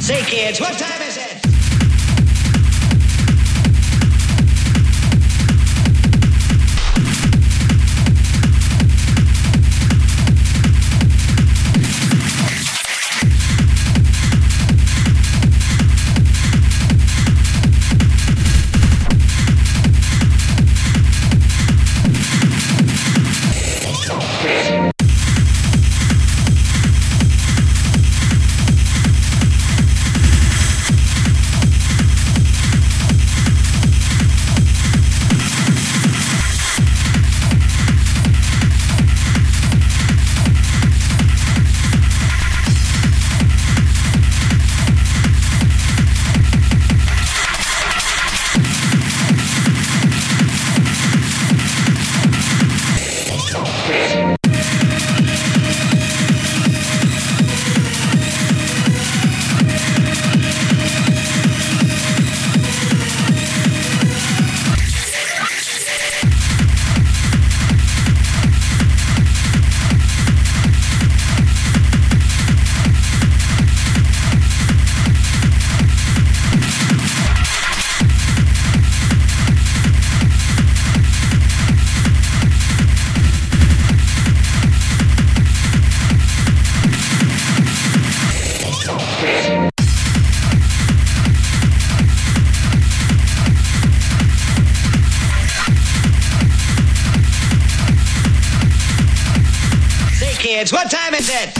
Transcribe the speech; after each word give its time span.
Say, 0.00 0.22
kids, 0.22 0.60
what 0.60 0.76
time 0.76 1.02
is 1.02 1.08
it? 1.08 1.09
Kids, 100.60 100.72
what 100.72 100.90
time 100.90 101.14
is 101.14 101.30
it? 101.32 101.59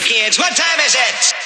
kids. 0.00 0.38
What 0.38 0.56
time 0.56 0.80
is 0.80 0.94
it? 0.94 1.43